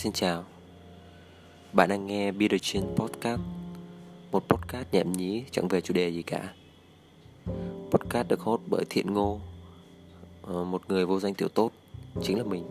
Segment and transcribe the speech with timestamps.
[0.00, 0.44] Xin chào.
[1.72, 3.40] Bạn đang nghe Peter Chin Podcast,
[4.32, 6.54] Một podcast nhảm nhí chẳng về chủ đề gì cả.
[7.90, 9.40] Podcast được hốt bởi Thiện Ngô
[10.42, 11.72] ờ, Một người vô danh tiểu tốt,
[12.22, 12.64] Chính là mình.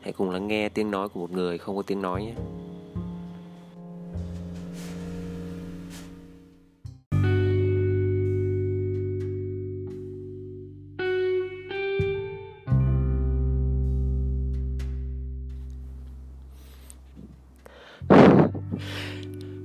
[0.00, 2.34] Hãy cùng lắng nghe tiếng nói của một người không có tiếng nói nhé.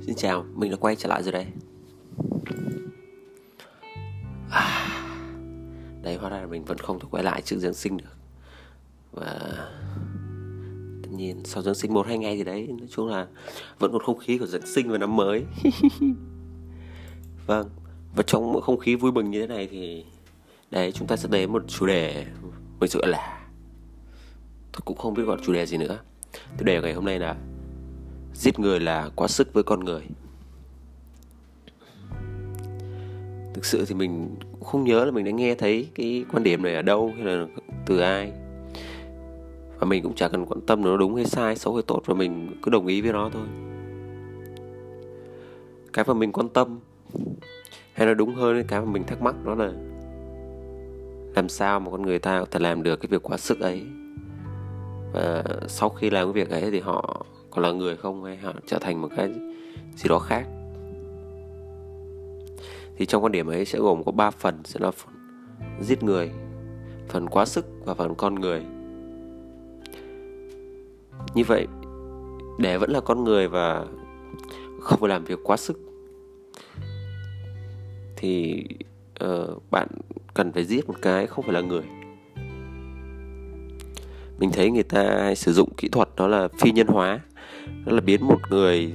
[0.06, 1.46] Xin chào, mình đã quay trở lại rồi đây
[4.50, 4.88] à,
[6.02, 8.18] Đấy, hóa ra là mình vẫn không thể quay lại trước Giáng sinh được.
[9.12, 9.40] Và
[11.04, 13.28] Tất nhiên, sau Giáng sinh một hai ngày thì đấy Nói chung là
[13.80, 15.44] vẫn còn không khí của Giáng sinh và năm mới.
[17.46, 17.70] Vâng,
[18.16, 20.06] và trong một không khí vui mừng như thế này thì
[20.72, 22.26] Đấy, chúng ta sẽ đến một chủ đề
[22.80, 23.48] Mình sự là
[24.72, 26.00] Tôi cũng không biết gọi chủ đề gì nữa.
[26.58, 27.36] Chủ đề ngày hôm nay là
[28.36, 30.02] giết người là quá sức với con người.
[33.54, 36.76] Thực sự thì mình không nhớ là mình đã nghe thấy cái quan điểm này
[36.76, 37.46] ở đâu hay là
[37.86, 38.32] từ ai.
[39.80, 42.14] Và mình cũng chả cần quan tâm nó đúng hay sai, xấu hay tốt, và
[42.14, 43.46] mình cứ đồng ý với nó thôi.
[45.94, 46.80] Cái mà mình quan tâm
[47.94, 49.72] hay là đúng hơn cái mà mình thắc mắc đó là
[51.36, 53.84] làm sao mà con người ta có thể làm được cái việc quá sức ấy.
[55.14, 57.26] Và sau khi làm cái việc ấy thì họ
[57.56, 59.30] còn là người không hay họ trở thành một cái
[59.96, 60.48] gì đó khác.
[62.98, 65.14] Thì trong quan điểm ấy sẽ gồm có 3 phần sẽ là phần
[65.82, 66.32] giết người
[67.08, 68.64] phần quá sức và phần con người.
[71.36, 71.68] Như vậy
[72.60, 73.86] để vẫn là con người và
[74.82, 75.80] không phải làm việc quá sức.
[78.16, 78.64] Thì
[79.24, 79.88] uh, bạn
[80.34, 81.84] cần phải giết một cái không phải là người
[84.40, 87.20] mình thấy người ta sử dụng kỹ thuật đó là phi nhân hóa.
[87.86, 88.94] Đó là biến một người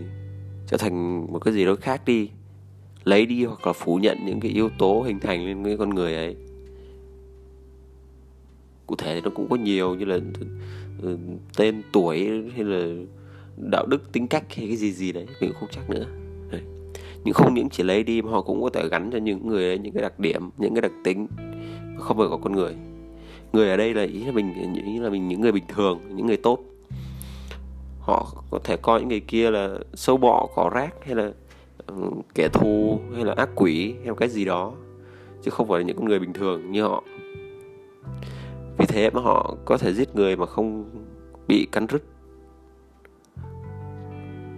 [0.66, 2.31] trở thành một cái gì đó khác đi.
[3.04, 5.91] Lấy đi hoặc là phủ nhận những cái yếu tố hình thành lên cái con
[5.91, 6.37] người ấy.
[8.87, 10.19] Cụ thể thì nó cũng có nhiều như là
[11.03, 11.19] ừ,
[11.56, 13.04] tên tuổi hay là
[13.56, 16.06] đạo đức tính cách hay cái gì gì đấy, mình cũng không chắc nữa.
[16.50, 16.60] Đấy.
[17.25, 19.64] nhưng không những chỉ lấy đi mà họ cũng có thể gắn cho những người
[19.64, 21.26] ấy những cái đặc điểm, những cái đặc tính
[21.98, 22.75] không phải của con người
[23.53, 26.27] người ở đây là ý là mình, ý là mình những người bình thường, những
[26.27, 26.59] người tốt.
[28.00, 31.33] Họ có thể coi những người kia là sâu bọ, cỏ rác, hay là
[31.87, 31.94] ừ,
[32.34, 34.72] kẻ thù, hay là ác quỷ, hay cái gì đó,
[35.43, 37.05] chứ không phải là những con người bình thường như họ.
[38.78, 40.84] Vì thế mà họ có thể giết người mà không
[41.49, 42.03] bị cắn rứt.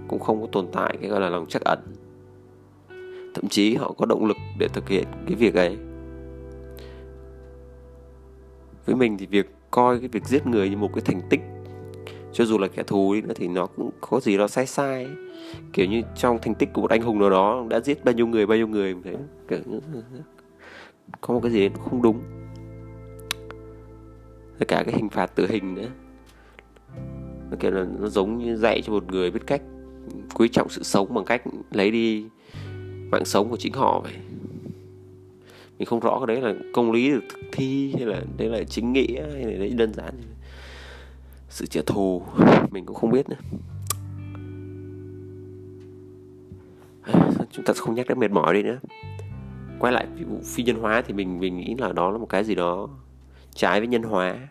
[0.08, 1.78] Cũng không có tồn tại cái gọi là lòng trắc ẩn.
[3.34, 5.76] Thậm chí họ có động lực để thực hiện cái việc ấy
[8.86, 11.40] với mình thì việc coi cái việc giết người như một cái thành tích,
[12.32, 15.04] cho dù là kẻ thù đi nữa thì nó cũng có gì đó sai sai.
[15.04, 15.14] Ấy.
[15.72, 18.26] kiểu như trong thành tích của một anh hùng nào đó đã giết bao nhiêu
[18.26, 19.16] người, bao nhiêu người, thế
[19.48, 19.80] kiểu như
[21.20, 22.20] có một cái gì đấy nó không đúng.
[24.58, 25.88] Tất cả cái hình phạt tử hình nữa.
[27.50, 29.62] Nó kiểu là nó giống như dạy cho một người biết cách
[30.34, 32.26] quý trọng sự sống bằng cách lấy đi
[33.10, 34.12] mạng sống của chính họ vậy
[35.82, 38.64] mình không rõ cái đấy là công lý được thực thi hay là đấy là
[38.64, 40.14] chính nghĩa hay là đấy đơn giản.
[41.48, 42.22] Sự trả thù,
[42.70, 43.36] mình cũng không biết nữa.
[47.02, 48.78] À, chúng ta không nhắc đến mệt mỏi đi nữa.
[49.78, 52.44] Quay lại vụ phi nhân hóa thì mình mình nghĩ là đó là một cái
[52.44, 52.88] gì đó
[53.54, 54.48] trái với nhân hóa.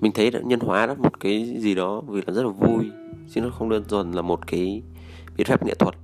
[0.00, 2.90] Mình thấy là nhân hóa đó một cái gì đó vì là rất là vui,
[3.30, 4.82] chứ nó không đơn thuần là một cái
[5.36, 5.94] biện pháp nghệ thuật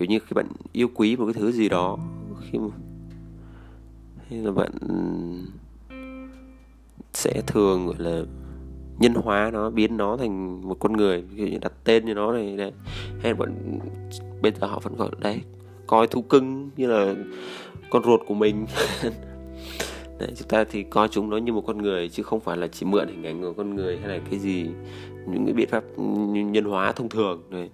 [0.00, 1.98] kiểu như khi bạn yêu quý một cái thứ gì đó
[2.40, 2.68] khi mà
[4.28, 4.72] hay là bạn
[7.12, 8.22] sẽ thường gọi là
[8.98, 12.32] nhân hóa nó biến nó thành một con người kiểu như đặt tên cho nó
[12.32, 12.72] này đấy.
[13.22, 13.78] Hay bạn
[14.42, 15.40] bây giờ họ vẫn gọi đấy
[15.86, 17.14] coi thú cưng như là
[17.90, 18.66] con ruột của mình.
[20.18, 22.66] Đấy, chúng ta thì coi chúng nó như một con người chứ không phải là
[22.66, 24.66] chỉ mượn hình ảnh của con người hay là cái gì
[25.26, 25.84] những cái biện pháp
[26.52, 27.70] nhân hóa thông thường đấy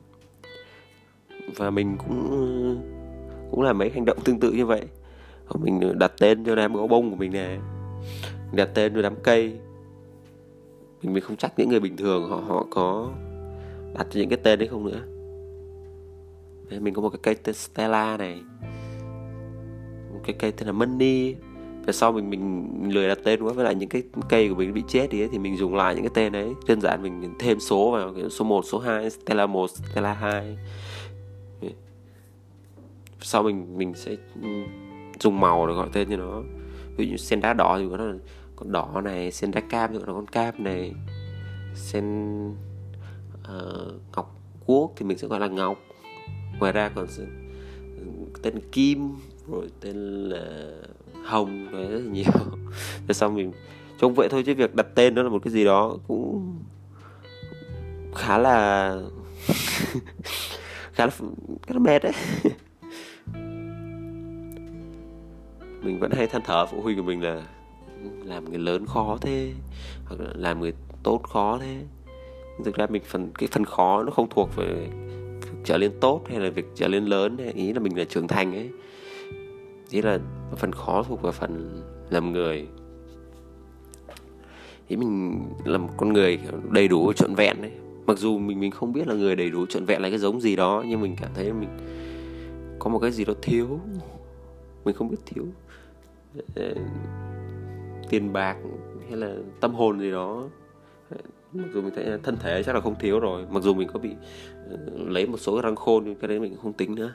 [1.56, 2.82] và mình cũng
[3.50, 4.82] cũng làm mấy hành động tương tự như vậy.
[5.54, 7.58] Mình đặt tên cho đám gấu bông của mình nè.
[8.52, 9.58] Đặt tên cho đám cây.
[11.02, 13.10] Mình mình không chắc những người bình thường họ họ có
[13.94, 15.00] đặt cho những cái tên đấy không nữa.
[16.70, 18.40] Đấy, mình có một cái cây tên Stella này.
[20.12, 21.34] Một cái cây tên là Money.
[21.86, 24.74] Và sau mình mình lười đặt tên quá với lại những cái cây của mình
[24.74, 26.52] bị chết thì thì mình dùng lại những cái tên đấy.
[26.68, 30.58] Đơn giản mình thêm số vào số 1, số 2 Stella 1, Stella 2
[33.20, 34.16] sau mình mình sẽ
[35.20, 36.42] dùng màu để gọi tên cho nó.
[36.96, 38.14] Ví dụ như sen đá đỏ thì nó là
[38.56, 40.92] con đỏ này sen đá cam thì gọi là con cam này.
[41.74, 42.48] Sen
[43.34, 45.78] uh, ngọc quốc thì mình sẽ gọi là ngọc.
[46.58, 47.06] Ngoài ra còn
[48.42, 49.16] tên kim
[49.50, 49.96] rồi tên
[50.28, 50.70] là
[51.24, 52.32] hồng rồi rất là nhiều.
[53.08, 53.52] Rồi xong mình
[54.00, 56.56] trông vậy thôi chứ việc đặt tên nó là một cái gì đó cũng
[58.14, 58.90] khá là
[60.92, 61.12] khá là
[61.62, 62.12] khá là mệt đấy.
[65.86, 67.42] mình vẫn hay than thở phụ huynh của mình là
[68.24, 69.52] làm người lớn khó thế,
[70.04, 70.72] hoặc là làm người
[71.02, 71.76] tốt khó thế.
[72.64, 74.88] Thực ra mình phần, cái phần khó nó không thuộc về
[75.64, 78.28] trở nên tốt hay là việc trở nên lớn hay ý là mình là trưởng
[78.28, 78.70] thành ấy.
[79.90, 80.18] Ý là
[80.56, 82.66] phần khó thuộc về phần làm người.
[84.88, 86.38] Ý mình là một con người
[86.70, 87.72] đầy đủ trọn vẹn đấy
[88.06, 90.40] mặc dù mình mình không biết là người đầy đủ trọn vẹn là cái giống
[90.40, 91.68] gì đó, nhưng mình cảm thấy mình
[92.78, 93.80] có một cái gì đó thiếu
[94.86, 95.44] mình không biết thiếu
[96.38, 96.44] uh,
[98.10, 98.56] tiền bạc
[99.08, 100.48] hay là tâm hồn gì đó
[101.52, 103.98] mặc dù mình thấy thân thể chắc là không thiếu rồi mặc dù mình có
[103.98, 104.10] bị
[104.74, 107.12] uh, lấy một số răng khôn nhưng cái đấy mình cũng không tính nữa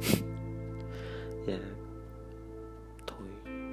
[1.46, 1.60] yeah.
[3.06, 3.18] thôi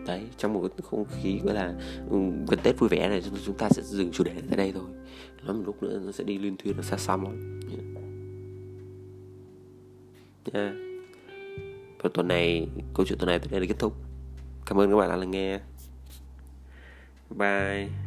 [0.08, 1.74] đấy trong một cái không khí gọi là
[2.10, 2.18] ừ,
[2.48, 4.84] gần tết vui vẻ này chúng ta sẽ dừng chủ đề tại đây thôi
[5.48, 7.84] nó một lúc nữa nó sẽ đi liên thuyên nó xa xăm lắm yeah.
[10.54, 10.88] yeah
[12.08, 13.94] và tuần này, câu chuyện tuần này tới đây là kết thúc.
[14.66, 15.60] Cảm ơn các bạn đã lắng nghe.
[17.30, 18.07] Bye.